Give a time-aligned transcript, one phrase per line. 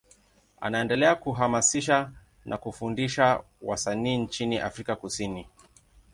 [0.61, 2.11] Anaendelea kuhamasisha
[2.45, 5.45] na kufundisha wasanii nchini Afrika Kusini.